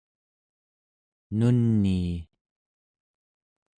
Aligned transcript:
nunii 1.37 2.07